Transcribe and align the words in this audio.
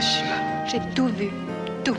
J'ai 0.00 0.78
tout 0.94 1.08
vu. 1.08 1.28
Tout. 1.84 1.96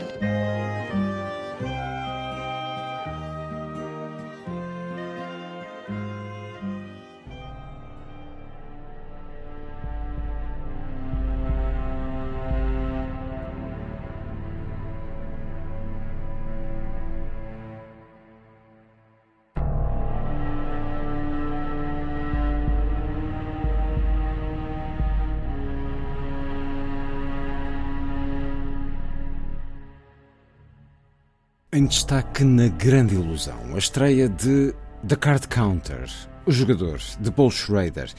Em 31.80 31.86
destaque 31.86 32.44
na 32.44 32.68
Grande 32.68 33.14
Ilusão, 33.14 33.74
a 33.74 33.78
estreia 33.78 34.28
de 34.28 34.74
The 35.08 35.16
Card 35.16 35.48
Counter, 35.48 36.10
o 36.44 36.52
jogador 36.52 37.00
de 37.18 37.30
Paul 37.30 37.50
Schrader. 37.50 38.12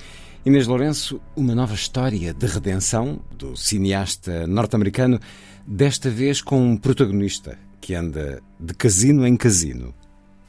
Inês 0.43 0.65
Lourenço, 0.65 1.21
uma 1.35 1.53
nova 1.53 1.75
história 1.75 2.33
de 2.33 2.47
redenção 2.47 3.21
do 3.37 3.55
cineasta 3.55 4.47
norte-americano, 4.47 5.19
desta 5.63 6.09
vez 6.09 6.41
com 6.41 6.71
um 6.71 6.75
protagonista 6.75 7.55
que 7.79 7.93
anda 7.93 8.41
de 8.59 8.73
casino 8.73 9.27
em 9.27 9.37
casino. 9.37 9.93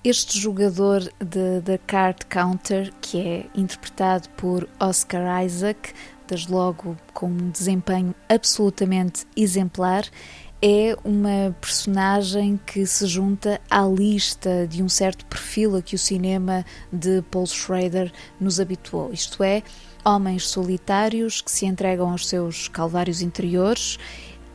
Este 0.02 0.40
jogador 0.40 1.02
de 1.20 1.60
The 1.66 1.78
Card 1.86 2.24
Counter, 2.30 2.90
que 3.02 3.20
é 3.20 3.46
interpretado 3.54 4.26
por 4.38 4.66
Oscar 4.80 5.44
Isaac, 5.44 5.92
desde 6.26 6.50
logo 6.50 6.96
com 7.12 7.26
um 7.26 7.50
desempenho 7.50 8.14
absolutamente 8.26 9.26
exemplar, 9.36 10.06
é 10.64 10.96
uma 11.04 11.54
personagem 11.60 12.58
que 12.64 12.86
se 12.86 13.04
junta 13.08 13.60
à 13.68 13.82
lista 13.82 14.64
de 14.68 14.80
um 14.80 14.88
certo 14.88 15.26
perfil 15.26 15.74
a 15.74 15.82
que 15.82 15.96
o 15.96 15.98
cinema 15.98 16.64
de 16.92 17.20
Paul 17.32 17.46
Schrader 17.46 18.12
nos 18.38 18.60
habituou, 18.60 19.12
isto 19.12 19.42
é, 19.42 19.64
homens 20.04 20.46
solitários 20.46 21.40
que 21.40 21.50
se 21.50 21.66
entregam 21.66 22.10
aos 22.10 22.28
seus 22.28 22.68
calvários 22.68 23.20
interiores 23.20 23.98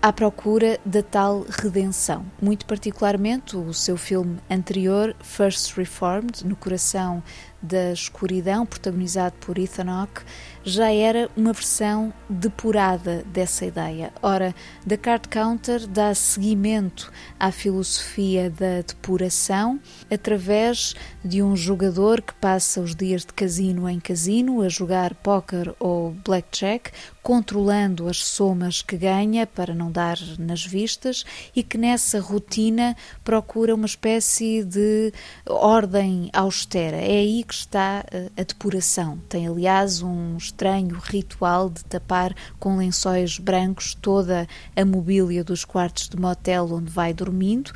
à 0.02 0.14
procura 0.14 0.80
da 0.86 1.04
tal 1.04 1.46
redenção. 1.50 2.26
Muito 2.42 2.66
particularmente 2.66 3.58
o 3.58 3.74
seu 3.74 3.98
filme 3.98 4.38
anterior, 4.50 5.14
First 5.20 5.76
Reformed, 5.76 6.46
No 6.46 6.56
Coração 6.56 7.22
da 7.62 7.92
Escuridão, 7.92 8.66
protagonizado 8.66 9.36
por 9.40 9.58
Ethan 9.58 9.90
Hawke, 9.90 10.22
já 10.64 10.92
era 10.92 11.30
uma 11.36 11.54
versão 11.54 12.14
depurada 12.30 13.24
dessa 13.28 13.66
ideia. 13.66 14.12
Ora, 14.22 14.54
The 14.86 14.98
Card 14.98 15.30
Counter 15.30 15.88
dá 15.88 16.14
seguimento 16.14 17.12
à 17.40 17.52
filosofia 17.52 18.50
da 18.50 18.82
depuração 18.86 19.80
através 20.12 20.94
de 21.24 21.42
um 21.42 21.56
jogador 21.56 22.22
que 22.22 22.34
passa 22.34 22.82
os 22.82 22.94
dias 22.94 23.22
de 23.22 23.34
casino 23.34 23.90
em 23.90 24.00
casino 24.00 24.62
a 24.62 24.70
jogar 24.70 25.16
póquer 25.16 25.74
ou 25.80 26.12
blackjack, 26.12 26.92
controlando 27.24 28.08
as 28.08 28.24
somas 28.24 28.82
que 28.82 28.98
ganha 28.98 29.48
para 29.48 29.74
não 29.74 29.92
dar 29.92 30.18
nas 30.38 30.66
vistas 30.66 31.26
e 31.56 31.64
que 31.64 31.78
nessa 31.78 32.20
rotina 32.20 32.96
procura 33.24 33.74
uma 33.74 33.86
espécie 33.86 34.64
de 34.64 35.14
ordem 35.46 36.30
austera. 36.34 36.98
É 36.98 37.18
aí 37.18 37.44
que 37.48 37.54
está 37.54 38.04
eh, 38.12 38.30
a 38.36 38.44
depuração. 38.44 39.18
Tem, 39.30 39.48
aliás, 39.48 40.02
um 40.02 40.36
estranho 40.38 40.98
ritual 40.98 41.70
de 41.70 41.84
tapar 41.86 42.36
com 42.60 42.78
lençóis 42.78 43.40
brancos 43.40 43.96
toda 43.96 44.48
a 44.76 44.86
mobília 44.86 45.44
dos 45.44 45.64
quartos 45.64 46.10
de 46.10 46.18
motel 46.18 46.70
onde 46.72 46.92
vai 46.92 47.14
dormindo 47.14 47.72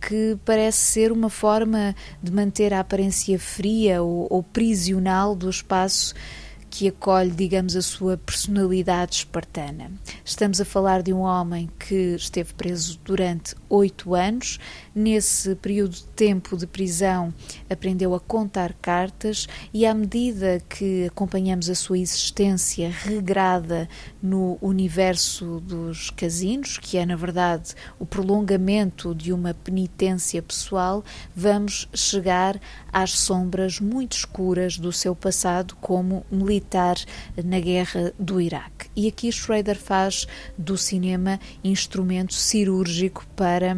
que 0.00 0.38
parece 0.44 0.78
ser 0.78 1.10
uma 1.10 1.28
forma 1.28 1.94
de 2.22 2.30
manter 2.30 2.72
a 2.72 2.80
aparência 2.80 3.36
fria 3.36 4.00
ou, 4.00 4.28
ou 4.30 4.42
prisional 4.44 5.34
do 5.34 5.50
espaço 5.50 6.14
que 6.70 6.88
acolhe, 6.88 7.30
digamos, 7.30 7.74
a 7.76 7.82
sua 7.82 8.16
personalidade 8.16 9.16
espartana. 9.16 9.90
Estamos 10.24 10.60
a 10.60 10.64
falar 10.64 11.02
de 11.02 11.12
um 11.12 11.20
homem 11.20 11.68
que 11.78 12.14
esteve 12.14 12.52
preso 12.54 13.00
durante 13.04 13.54
oito 13.68 14.14
anos. 14.14 14.58
Nesse 14.94 15.54
período 15.54 15.92
de 15.92 16.04
tempo 16.04 16.56
de 16.56 16.66
prisão, 16.66 17.32
aprendeu 17.70 18.14
a 18.14 18.20
contar 18.20 18.72
cartas 18.74 19.46
e, 19.72 19.86
à 19.86 19.94
medida 19.94 20.60
que 20.68 21.06
acompanhamos 21.06 21.70
a 21.70 21.74
sua 21.74 21.98
existência 21.98 22.90
regrada 22.90 23.88
no 24.22 24.58
universo 24.60 25.60
dos 25.60 26.10
casinos, 26.10 26.78
que 26.78 26.98
é, 26.98 27.06
na 27.06 27.16
verdade, 27.16 27.74
o 27.98 28.04
prolongamento 28.04 29.14
de 29.14 29.32
uma 29.32 29.54
penitência 29.54 30.42
pessoal, 30.42 31.04
vamos 31.34 31.88
chegar 31.94 32.60
às 32.92 33.12
sombras 33.12 33.80
muito 33.80 34.16
escuras 34.16 34.76
do 34.78 34.92
seu 34.92 35.14
passado 35.14 35.76
como 35.76 36.26
militar 36.30 36.57
na 37.44 37.60
guerra 37.60 38.12
do 38.18 38.40
Iraque. 38.40 38.88
E 38.96 39.08
aqui 39.08 39.30
Schrader 39.30 39.78
faz 39.78 40.26
do 40.56 40.76
cinema 40.76 41.38
instrumento 41.62 42.34
cirúrgico 42.34 43.26
para, 43.36 43.76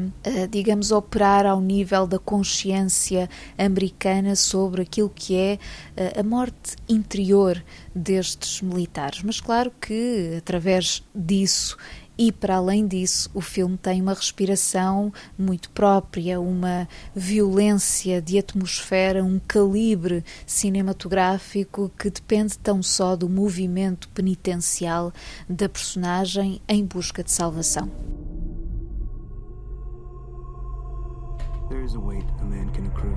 digamos, 0.51 0.91
operar 0.91 1.47
ao 1.47 1.61
nível 1.61 2.07
da 2.07 2.19
consciência 2.19 3.29
americana 3.59 4.35
sobre 4.37 4.83
aquilo 4.83 5.11
que 5.11 5.37
é 5.37 5.59
a 6.19 6.23
morte 6.23 6.77
interior 6.89 7.63
destes 7.95 8.63
militares. 8.63 9.23
Mas 9.23 9.41
claro 9.41 9.73
que 9.81 10.35
através 10.39 11.03
disso 11.15 11.77
e 12.21 12.31
para 12.31 12.57
além 12.57 12.87
disso, 12.87 13.31
o 13.33 13.41
filme 13.41 13.79
tem 13.79 14.03
uma 14.03 14.13
respiração 14.13 15.11
muito 15.39 15.71
própria, 15.71 16.39
uma 16.39 16.87
violência 17.15 18.21
de 18.21 18.39
atmosfera, 18.39 19.25
um 19.25 19.41
calibre 19.49 20.23
cinematográfico 20.45 21.91
que 21.99 22.11
depende 22.11 22.59
tão 22.59 22.83
só 22.83 23.17
do 23.17 23.27
movimento 23.27 24.07
penitencial 24.11 25.15
da 25.49 25.67
personagem 25.67 26.61
em 26.69 26.85
busca 26.85 27.25
de 27.25 27.31
salvação. 27.31 27.91
There 31.71 31.83
is 31.83 31.95
a 31.95 32.01
weight 32.01 32.27
a 32.39 32.45
man 32.45 32.69
can 32.75 32.85
accrue. 32.85 33.17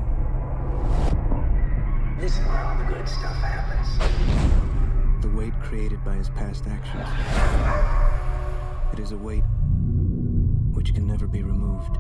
This 2.21 2.35
is 2.35 2.39
where 2.45 2.57
all 2.57 2.77
the 2.77 2.85
good 2.85 3.09
stuff 3.09 3.35
happens. 3.35 3.97
The 5.21 5.29
weight 5.35 5.53
created 5.61 6.01
by 6.05 6.15
his 6.15 6.29
past 6.29 6.63
actions. 6.69 8.02
It 8.93 8.99
is 8.99 9.11
a 9.11 9.17
weight 9.17 9.43
which 10.71 10.93
can 10.93 11.07
never 11.07 11.25
be 11.25 11.41
removed. 11.41 11.97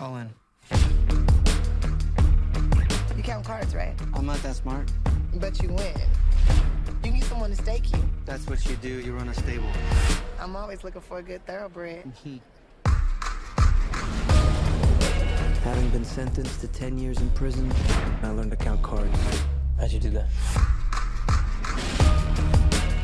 All 0.00 0.16
in. 0.16 0.28
You 3.16 3.22
count 3.22 3.44
cards, 3.44 3.72
right? 3.72 3.94
I'm 4.14 4.26
not 4.26 4.42
that 4.42 4.56
smart. 4.56 4.90
But 5.36 5.62
you 5.62 5.68
win. 5.68 5.94
You 7.04 7.12
need 7.12 7.22
someone 7.22 7.50
to 7.50 7.56
stake 7.56 7.92
you. 7.92 8.02
That's 8.26 8.44
what 8.48 8.66
you 8.66 8.74
do. 8.74 8.88
You 8.88 9.12
run 9.12 9.28
a 9.28 9.34
stable. 9.34 9.70
I'm 10.40 10.56
always 10.56 10.82
looking 10.82 11.02
for 11.02 11.18
a 11.18 11.22
good 11.22 11.46
thoroughbred. 11.46 12.12
Having 15.62 15.90
been 15.90 16.04
sentenced 16.04 16.60
to 16.62 16.66
10 16.66 16.98
years 16.98 17.20
in 17.20 17.30
prison, 17.30 17.72
I 18.24 18.30
learned 18.30 18.50
to 18.50 18.56
count 18.56 18.82
cards. 18.82 19.44
How'd 19.78 19.92
you 19.92 20.00
do 20.00 20.10
that? 20.10 20.26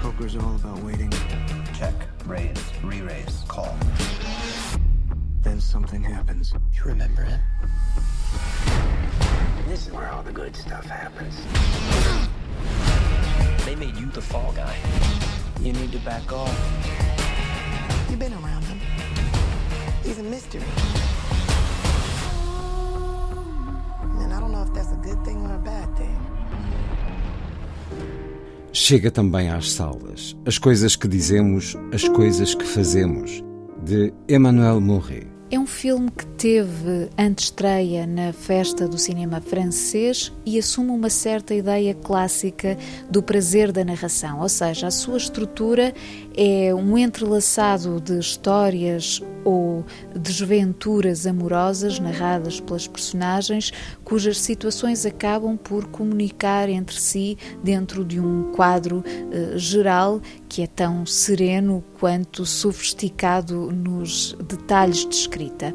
Poker's 0.00 0.36
all 0.36 0.54
about 0.56 0.78
waiting. 0.78 1.12
Check, 1.76 1.94
raise, 2.26 2.62
re-raise, 2.82 3.44
call. 3.48 3.76
Then 5.42 5.60
something 5.60 6.02
happens. 6.02 6.54
You 6.72 6.84
remember 6.84 7.22
it? 7.22 7.40
This 9.66 9.86
is 9.86 9.92
where 9.92 10.10
all 10.10 10.22
the 10.22 10.32
good 10.32 10.56
stuff 10.56 10.84
happens. 10.86 11.36
They 13.64 13.74
made 13.74 13.96
you 13.96 14.06
the 14.06 14.22
fall 14.22 14.52
guy. 14.52 14.76
You 15.60 15.72
need 15.72 15.92
to 15.92 15.98
back 15.98 16.32
off. 16.32 16.56
You've 18.08 18.18
been 18.18 18.32
around 18.32 18.64
him. 18.64 18.80
He's 20.02 20.18
a 20.18 20.22
mystery. 20.22 20.62
And 24.20 24.32
I 24.32 24.40
don't 24.40 24.52
know 24.52 24.62
if 24.62 24.72
that's 24.72 24.92
a 24.92 24.96
good 24.96 25.24
thing 25.24 25.46
or 25.46 25.54
a 25.54 25.58
bad 25.58 25.96
thing. 25.96 26.29
Chega 28.72 29.10
também 29.10 29.50
às 29.50 29.72
salas. 29.72 30.36
As 30.46 30.56
coisas 30.56 30.94
que 30.94 31.08
dizemos, 31.08 31.76
as 31.92 32.06
coisas 32.08 32.54
que 32.54 32.64
fazemos, 32.64 33.42
de 33.84 34.12
Emmanuel 34.28 34.80
Mouret. 34.80 35.26
É 35.50 35.58
um 35.58 35.66
filme 35.66 36.08
que 36.08 36.24
teve 36.24 37.08
antestreia 37.18 38.06
na 38.06 38.32
festa 38.32 38.86
do 38.86 38.96
cinema 38.96 39.40
francês 39.40 40.32
e 40.46 40.56
assume 40.56 40.90
uma 40.92 41.10
certa 41.10 41.52
ideia 41.52 41.92
clássica 41.92 42.78
do 43.10 43.20
prazer 43.20 43.72
da 43.72 43.84
narração, 43.84 44.38
ou 44.40 44.48
seja, 44.48 44.86
a 44.86 44.92
sua 44.92 45.16
estrutura 45.16 45.92
é 46.36 46.72
um 46.72 46.96
entrelaçado 46.96 48.00
de 48.00 48.16
histórias 48.20 49.20
ou 49.44 49.84
desventuras 50.14 51.26
amorosas 51.26 51.98
narradas 51.98 52.60
pelas 52.60 52.86
personagens 52.86 53.72
cujas 54.10 54.38
situações 54.38 55.06
acabam 55.06 55.56
por 55.56 55.86
comunicar 55.86 56.68
entre 56.68 57.00
si 57.00 57.38
dentro 57.62 58.04
de 58.04 58.18
um 58.18 58.50
quadro 58.50 59.04
eh, 59.06 59.56
geral 59.56 60.20
que 60.48 60.62
é 60.62 60.66
tão 60.66 61.06
sereno 61.06 61.84
quanto 61.96 62.44
sofisticado 62.44 63.70
nos 63.70 64.36
detalhes 64.48 65.06
de 65.06 65.14
escrita. 65.14 65.72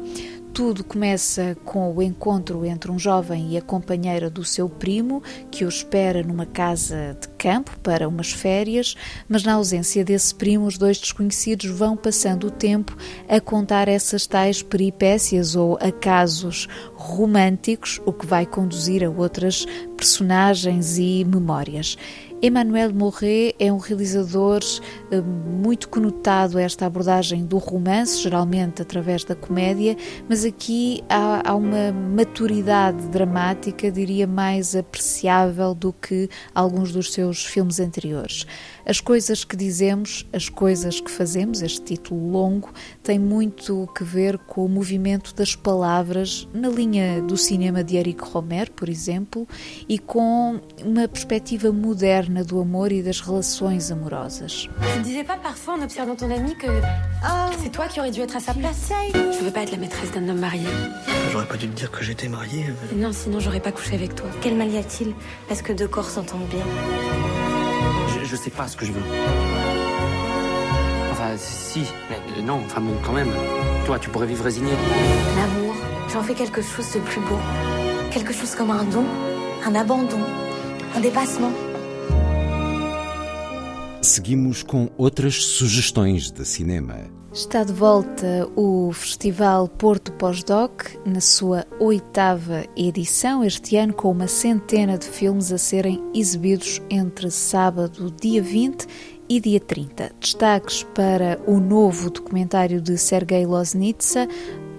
Tudo 0.56 0.82
começa 0.82 1.54
com 1.66 1.94
o 1.94 2.00
encontro 2.00 2.64
entre 2.64 2.90
um 2.90 2.98
jovem 2.98 3.50
e 3.50 3.58
a 3.58 3.60
companheira 3.60 4.30
do 4.30 4.42
seu 4.42 4.70
primo, 4.70 5.22
que 5.50 5.66
o 5.66 5.68
espera 5.68 6.22
numa 6.22 6.46
casa 6.46 7.14
de 7.20 7.28
campo 7.36 7.78
para 7.80 8.08
umas 8.08 8.32
férias, 8.32 8.94
mas 9.28 9.44
na 9.44 9.52
ausência 9.52 10.02
desse 10.02 10.34
primo, 10.34 10.64
os 10.64 10.78
dois 10.78 10.96
desconhecidos 10.96 11.66
vão 11.66 11.94
passando 11.94 12.46
o 12.46 12.50
tempo 12.50 12.96
a 13.28 13.38
contar 13.38 13.86
essas 13.86 14.26
tais 14.26 14.62
peripécias 14.62 15.54
ou 15.54 15.76
acasos 15.78 16.66
românticos, 16.94 18.00
o 18.06 18.12
que 18.14 18.24
vai 18.24 18.46
conduzir 18.46 19.04
a 19.04 19.10
outras 19.10 19.66
personagens 19.94 20.96
e 20.96 21.22
memórias. 21.26 21.98
Emmanuel 22.46 22.94
Mouret 22.94 23.56
é 23.58 23.72
um 23.72 23.78
realizador 23.78 24.60
eh, 25.10 25.20
muito 25.20 25.88
conotado 25.88 26.58
a 26.58 26.62
esta 26.62 26.86
abordagem 26.86 27.44
do 27.44 27.58
romance, 27.58 28.22
geralmente 28.22 28.80
através 28.80 29.24
da 29.24 29.34
comédia, 29.34 29.96
mas 30.28 30.44
aqui 30.44 31.02
há, 31.08 31.50
há, 31.50 31.56
uma 31.56 31.90
maturidade 31.90 33.08
dramática, 33.08 33.90
diria, 33.90 34.28
mais 34.28 34.76
apreciável 34.76 35.74
do 35.74 35.92
que 35.92 36.28
alguns 36.54 36.92
dos 36.92 37.12
seus 37.12 37.44
filmes 37.44 37.80
anteriores. 37.80 38.46
As 38.86 39.00
coisas 39.00 39.42
que 39.42 39.56
dizemos, 39.56 40.24
as 40.32 40.48
coisas 40.48 41.00
que 41.00 41.10
fazemos, 41.10 41.62
este 41.62 41.82
título 41.82 42.30
longo, 42.30 42.72
tem 43.02 43.18
muito 43.18 43.88
que 43.96 44.04
ver 44.04 44.38
com 44.38 44.64
o 44.64 44.68
movimento 44.68 45.34
das 45.34 45.56
palavras 45.56 46.46
na 46.54 46.68
linha 46.68 47.20
do 47.22 47.36
cinema 47.36 47.82
de 47.82 47.96
Eric 47.96 48.22
Romer, 48.22 48.70
por 48.70 48.88
exemplo, 48.88 49.48
e 49.88 49.98
com 49.98 50.60
uma 50.84 51.08
perspectiva 51.08 51.72
moderna 51.72 52.35
do 52.44 52.60
amor 52.60 52.92
e 52.92 53.02
das 53.02 53.20
relações 53.20 53.90
amorosas. 53.90 54.68
Tu 54.94 55.02
disais 55.02 55.24
pas 55.24 55.36
parfois 55.36 55.74
en 55.74 55.82
observant 55.82 56.16
ton 56.16 56.30
ami 56.30 56.54
que 56.56 56.66
oh, 56.66 57.52
c'est 57.62 57.70
toi 57.70 57.86
qui 57.86 58.00
aurais 58.00 58.10
dû 58.10 58.20
être 58.20 58.36
à 58.36 58.40
sa 58.40 58.54
place 58.54 58.90
Je 59.14 59.44
veux 59.44 59.50
pas 59.50 59.62
être 59.62 59.72
la 59.72 59.78
maîtresse 59.78 60.12
d'un 60.12 60.28
homme 60.28 60.40
marié. 60.40 60.66
J'aurais 61.32 61.46
pas 61.46 61.56
dû 61.56 61.68
te 61.68 61.76
dire 61.76 61.90
que 61.90 62.02
j'étais 62.02 62.28
marié. 62.28 62.66
Non, 62.94 63.12
sinon 63.12 63.40
j'aurais 63.40 63.60
pas 63.60 63.72
couché 63.72 63.94
avec 63.94 64.14
toi. 64.14 64.26
Quel 64.40 64.56
mal 64.56 64.70
y 64.70 64.78
a-t-il? 64.78 65.14
Parce 65.48 65.62
que 65.62 65.72
deux 65.72 65.88
corps 65.88 66.08
s'entendent 66.10 66.48
bien. 66.48 66.64
Je, 68.08 68.24
je 68.24 68.36
sais 68.36 68.50
pas 68.50 68.68
ce 68.68 68.76
que 68.76 68.86
je 68.86 68.92
veux. 68.92 69.02
Enfin, 71.12 71.30
si, 71.36 71.84
mais 72.10 72.16
euh, 72.38 72.42
non, 72.42 72.60
enfin 72.64 72.80
bon, 72.80 72.92
quand 73.04 73.12
même. 73.12 73.30
Toi, 73.86 73.98
tu 73.98 74.10
pourrais 74.10 74.26
vivre 74.26 74.44
résigné. 74.44 74.70
L'amour, 75.36 75.74
j'en 76.12 76.22
fais 76.22 76.34
quelque 76.34 76.60
chose 76.62 76.92
de 76.94 77.00
plus 77.00 77.20
beau. 77.20 77.38
Quelque 78.10 78.32
chose 78.32 78.54
comme 78.54 78.70
un 78.70 78.84
don, 78.84 79.04
un 79.64 79.74
abandon, 79.74 80.20
un 80.94 81.00
dépassement. 81.00 81.52
Seguimos 84.06 84.62
com 84.62 84.88
outras 84.96 85.34
sugestões 85.34 86.30
de 86.30 86.44
cinema. 86.44 87.10
Está 87.32 87.64
de 87.64 87.72
volta 87.72 88.48
o 88.54 88.92
Festival 88.92 89.66
Porto 89.66 90.12
Pós-Doc, 90.12 90.84
na 91.04 91.20
sua 91.20 91.66
oitava 91.80 92.64
edição, 92.76 93.42
este 93.42 93.76
ano 93.76 93.92
com 93.92 94.12
uma 94.12 94.28
centena 94.28 94.96
de 94.96 95.06
filmes 95.06 95.50
a 95.50 95.58
serem 95.58 96.00
exibidos 96.14 96.80
entre 96.88 97.32
sábado, 97.32 98.14
dia 98.22 98.40
20 98.40 98.86
e 99.28 99.40
dia 99.40 99.58
30. 99.58 100.12
Destaques 100.20 100.84
para 100.94 101.40
o 101.44 101.58
novo 101.58 102.08
documentário 102.08 102.80
de 102.80 102.96
Sergei 102.96 103.44
Loznitsa, 103.44 104.28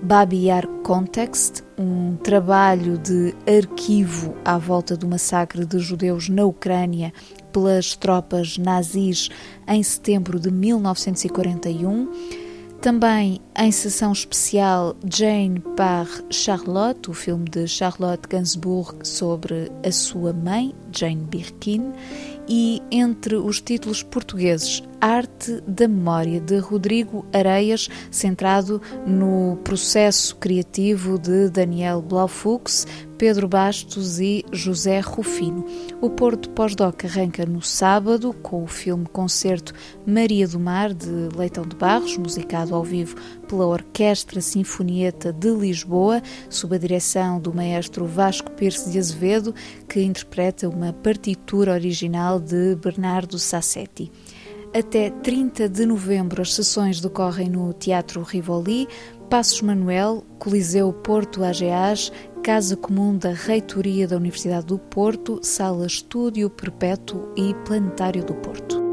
Babi 0.02 0.46
Yar 0.46 0.66
Context, 0.84 1.64
um 1.78 2.16
trabalho 2.16 2.98
de 2.98 3.36
arquivo 3.46 4.34
à 4.46 4.58
volta 4.58 4.96
do 4.96 5.08
massacre 5.08 5.66
de 5.66 5.80
judeus 5.80 6.30
na 6.30 6.46
Ucrânia 6.46 7.12
pelas 7.52 7.96
tropas 7.96 8.58
nazis 8.58 9.30
em 9.68 9.82
setembro 9.82 10.40
de 10.40 10.52
1941. 10.52 12.08
Também 12.82 13.42
em 13.58 13.72
sessão 13.72 14.12
especial 14.12 14.96
Jane 15.12 15.60
par 15.76 16.08
Charlotte, 16.30 17.10
o 17.10 17.14
filme 17.14 17.50
de 17.50 17.68
Charlotte 17.68 18.28
Gainsbourg 18.30 19.00
sobre 19.04 19.72
a 19.84 19.92
sua 19.92 20.32
mãe, 20.32 20.76
Jane 20.92 21.24
Birkin, 21.24 21.92
e 22.48 22.82
entre 22.92 23.36
os 23.36 23.60
títulos 23.60 24.04
portugueses 24.04 24.84
Arte 25.00 25.62
da 25.68 25.88
Memória 25.88 26.40
de 26.40 26.58
Rodrigo 26.58 27.26
Areias, 27.34 27.90
centrado 28.10 28.82
no 29.06 29.58
processo 29.64 30.36
criativo 30.36 31.20
de 31.20 31.50
Daniel 31.50 32.02
Blaufux, 32.02 32.86
Pedro 33.18 33.48
Bastos 33.48 34.20
e 34.20 34.46
José 34.52 35.00
Rufino. 35.00 35.66
O 36.00 36.10
Porto 36.10 36.50
Pós-Doc 36.52 37.04
arranca 37.06 37.46
no 37.46 37.62
sábado 37.62 38.32
com 38.32 38.64
o 38.64 38.68
filme 38.68 39.08
concerto 39.08 39.74
Maria 40.06 40.48
do 40.48 40.60
Mar 40.60 40.94
de 40.94 41.30
Leitão 41.36 41.66
de 41.66 41.76
Barros, 41.76 42.16
musicado 42.18 42.76
ao 42.76 42.84
vivo 42.84 43.16
pela 43.48 43.66
Orquestra 43.66 44.40
Sinfonieta 44.40 45.34
de 45.34 45.50
Lisboa, 45.50 46.22
sob 46.50 46.76
a 46.76 46.80
direção 46.80 47.40
do 47.40 47.54
maestro 47.54 48.06
Vasco 48.06 48.52
Pires 48.52 48.90
de 48.92 49.00
Azevedo, 49.00 49.54
que 49.90 50.02
interpreta 50.02 50.70
uma 50.70 50.94
partitura 50.94 51.74
original 51.74 52.40
de 52.40 52.76
Bernardo 52.76 53.40
Sassetti. 53.40 54.12
Até 54.74 55.10
30 55.10 55.70
de 55.70 55.86
novembro, 55.86 56.42
as 56.42 56.54
sessões 56.54 57.02
decorrem 57.02 57.50
no 57.50 57.74
Teatro 57.74 58.22
Rivoli, 58.22 58.88
Passos 59.30 59.62
Manuel, 59.62 60.24
Coliseu 60.40 60.94
Porto 60.94 61.44
AGAs, 61.44 62.12
Casa 62.44 62.78
Comum 62.78 63.18
da 63.18 63.32
Reitoria 63.32 64.08
da 64.08 64.18
Universidade 64.18 64.68
do 64.68 64.78
Porto, 64.78 65.40
Sala 65.42 65.86
Estúdio 65.86 66.50
Perpétuo 66.50 67.34
e 67.36 67.54
Planetário 67.66 68.24
do 68.24 68.34
Porto. 68.36 68.87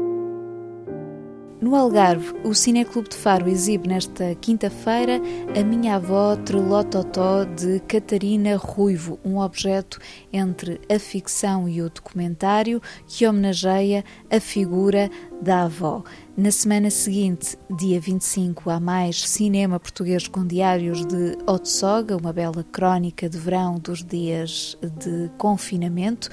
No 1.65 1.75
Algarve, 1.75 2.31
o 2.43 2.53
Cineclube 2.53 3.09
de 3.09 3.15
Faro 3.15 3.49
exibe 3.49 3.87
nesta 3.87 4.35
quinta-feira 4.35 5.19
A 5.59 5.63
Minha 5.63 5.95
Avó 5.95 6.35
Trelototó 6.35 7.43
de 7.43 7.79
Catarina 7.87 8.55
Ruivo, 8.55 9.19
um 9.25 9.39
objeto 9.39 9.99
entre 10.31 10.79
a 10.87 10.99
ficção 10.99 11.67
e 11.67 11.81
o 11.81 11.89
documentário 11.89 12.79
que 13.07 13.25
homenageia 13.25 14.05
a 14.29 14.39
figura 14.39 15.09
da 15.41 15.63
avó. 15.63 16.03
Na 16.37 16.51
semana 16.51 16.89
seguinte, 16.89 17.57
dia 17.77 17.99
25, 17.99 18.69
há 18.69 18.79
mais 18.79 19.27
cinema 19.27 19.79
português 19.79 20.27
com 20.27 20.45
diários 20.45 21.05
de 21.05 21.37
Otsoga, 21.47 22.15
uma 22.15 22.33
bela 22.33 22.63
crónica 22.63 23.29
de 23.29 23.37
verão 23.37 23.79
dos 23.79 24.03
dias 24.03 24.77
de 24.81 25.31
confinamento, 25.37 26.29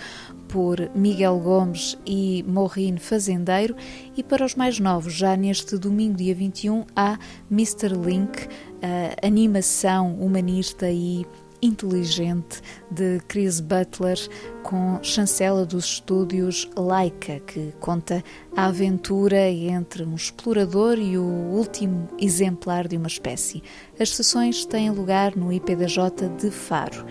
por 0.52 0.90
Miguel 0.94 1.38
Gomes 1.38 1.98
e 2.04 2.44
Maureen 2.46 2.98
Fazendeiro. 2.98 3.74
E 4.14 4.22
para 4.22 4.44
os 4.44 4.54
mais 4.54 4.78
novos, 4.78 5.14
já 5.14 5.34
neste 5.34 5.78
domingo, 5.78 6.18
dia 6.18 6.34
21, 6.34 6.84
há 6.94 7.18
Mr. 7.50 7.88
Link, 7.88 8.46
a 8.82 9.26
animação 9.26 10.14
humanista 10.20 10.90
e 10.90 11.26
inteligente 11.62 12.60
de 12.90 13.20
Chris 13.28 13.60
Butler 13.60 14.18
com 14.62 14.98
chancela 15.02 15.64
dos 15.64 15.84
estúdios 15.84 16.68
Laika, 16.76 17.40
que 17.40 17.72
conta 17.80 18.22
a 18.54 18.66
aventura 18.66 19.48
entre 19.48 20.04
um 20.04 20.14
explorador 20.14 20.98
e 20.98 21.16
o 21.16 21.24
último 21.24 22.08
exemplar 22.18 22.88
de 22.88 22.96
uma 22.96 23.06
espécie. 23.06 23.62
As 23.98 24.10
sessões 24.10 24.66
têm 24.66 24.90
lugar 24.90 25.34
no 25.34 25.52
IPDJ 25.52 26.28
de 26.38 26.50
Faro. 26.50 27.06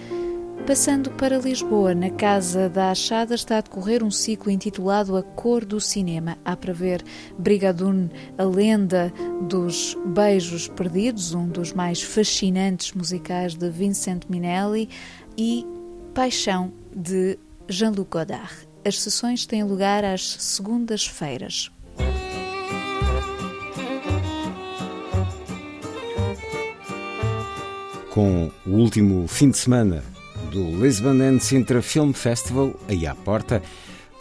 Passando 0.65 1.11
para 1.11 1.37
Lisboa, 1.37 1.93
na 1.93 2.09
Casa 2.11 2.69
da 2.69 2.91
Achada, 2.91 3.35
está 3.35 3.57
a 3.57 3.61
decorrer 3.61 4.03
um 4.03 4.11
ciclo 4.11 4.49
intitulado 4.49 5.17
A 5.17 5.23
Cor 5.23 5.65
do 5.65 5.81
Cinema. 5.81 6.37
Há 6.45 6.55
para 6.55 6.71
ver 6.71 7.03
Brigadoon, 7.37 8.07
a 8.37 8.43
lenda 8.43 9.11
dos 9.49 9.97
beijos 10.05 10.69
perdidos, 10.69 11.33
um 11.33 11.47
dos 11.47 11.73
mais 11.73 12.01
fascinantes 12.01 12.93
musicais 12.93 13.55
de 13.55 13.69
Vincent 13.69 14.21
Minnelli, 14.29 14.87
e 15.37 15.65
Paixão, 16.13 16.71
de 16.95 17.37
Jean-Luc 17.67 18.09
Godard. 18.09 18.53
As 18.85 18.99
sessões 18.99 19.45
têm 19.45 19.63
lugar 19.63 20.05
às 20.05 20.35
segundas-feiras. 20.39 21.69
Com 28.11 28.51
o 28.65 28.71
último 28.71 29.27
fim 29.27 29.49
de 29.49 29.57
semana 29.57 30.03
do 30.51 30.83
Lisbon 30.83 31.21
and 31.21 31.39
Sintra 31.39 31.81
Film 31.81 32.11
Festival, 32.11 32.75
aí 32.89 33.07
à 33.07 33.15
porta, 33.15 33.63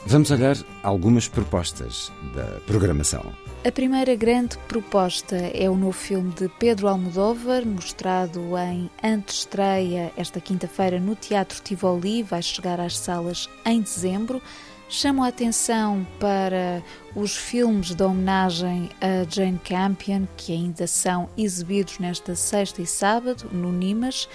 vamos 0.06 0.30
olhar 0.30 0.56
algumas 0.80 1.26
propostas 1.26 2.12
da 2.34 2.60
programação. 2.66 3.32
A 3.66 3.72
primeira 3.72 4.14
grande 4.14 4.56
proposta 4.68 5.37
é 5.37 5.68
o 5.68 5.76
novo 5.76 5.92
filme 5.92 6.32
de 6.32 6.49
Pedro 6.49 6.87
Almodóvar, 6.87 7.66
mostrado 7.66 8.40
em 8.56 8.88
antestreia 9.02 10.12
esta 10.16 10.40
quinta-feira 10.40 11.00
no 11.00 11.16
Teatro 11.16 11.60
Tivoli, 11.62 12.22
vai 12.22 12.42
chegar 12.42 12.78
às 12.78 12.96
salas 12.96 13.50
em 13.66 13.82
dezembro. 13.82 14.40
Chamo 14.88 15.25
a 15.25 15.28
atenção 15.28 16.06
para 16.18 16.82
os 17.14 17.37
filmes 17.37 17.94
de 17.94 18.02
homenagem 18.02 18.88
a 19.00 19.28
Jane 19.28 19.60
Campion, 19.64 20.26
que 20.37 20.52
ainda 20.52 20.87
são 20.87 21.28
exibidos 21.37 21.99
nesta 21.99 22.37
sexta 22.37 22.80
e 22.82 22.87
sábado 22.87 23.49
no 23.52 23.72
Nimas, 23.72 24.28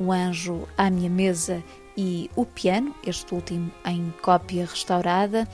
O 0.00 0.10
Anjo 0.10 0.66
à 0.76 0.90
Minha 0.90 1.10
Mesa 1.10 1.62
e 1.96 2.28
O 2.34 2.44
Piano, 2.44 2.94
este 3.06 3.32
último 3.34 3.70
em 3.84 4.12
cópia 4.22 4.64
restaurada 4.64 5.46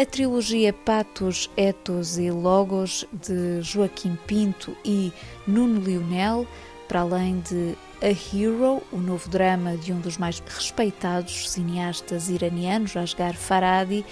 a 0.00 0.06
trilogia 0.06 0.72
Patos, 0.72 1.50
Etos 1.58 2.16
e 2.16 2.30
Logos 2.30 3.04
de 3.12 3.60
Joaquim 3.60 4.16
Pinto 4.26 4.74
e 4.82 5.12
Nuno 5.46 5.78
Lionel, 5.78 6.46
para 6.88 7.00
além 7.00 7.40
de 7.40 7.76
A 8.00 8.06
Hero, 8.06 8.82
o 8.90 8.96
novo 8.96 9.28
drama 9.28 9.76
de 9.76 9.92
um 9.92 10.00
dos 10.00 10.16
mais 10.16 10.40
respeitados 10.40 11.50
cineastas 11.50 12.30
iranianos, 12.30 12.96
Asghar 12.96 13.34
Farhadi. 13.34 14.02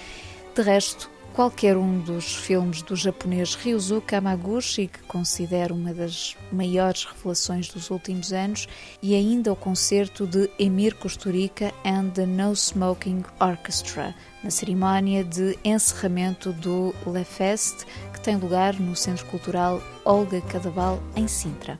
De 0.53 0.61
resto, 0.61 1.09
qualquer 1.39 1.77
um 1.77 1.99
dos 1.99 2.35
filmes 2.35 2.81
do 2.81 2.97
japonês 2.97 3.55
Ryuzo 3.55 4.01
Kamaguchi, 4.01 4.87
que 4.87 4.99
considero 5.03 5.73
uma 5.73 5.93
das 5.93 6.35
maiores 6.51 7.05
revelações 7.05 7.69
dos 7.69 7.89
últimos 7.89 8.33
anos, 8.33 8.67
e 9.01 9.15
ainda 9.15 9.53
o 9.53 9.55
concerto 9.55 10.27
de 10.27 10.49
Emir 10.59 10.95
Kusturica 10.95 11.73
and 11.85 12.09
the 12.09 12.25
No 12.25 12.53
Smoking 12.53 13.23
Orchestra, 13.39 14.13
na 14.43 14.51
cerimónia 14.51 15.23
de 15.23 15.57
encerramento 15.63 16.51
do 16.51 16.93
Le 17.07 17.23
Fest, 17.23 17.85
que 18.11 18.19
tem 18.19 18.35
lugar 18.35 18.77
no 18.77 18.93
Centro 18.93 19.25
Cultural 19.27 19.81
Olga 20.03 20.41
Cadaval, 20.41 21.01
em 21.15 21.25
Sintra. 21.25 21.79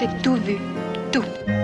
J'ai 0.00 0.08
tout 0.22 0.36
vu, 0.36 0.56
tout. 1.12 1.59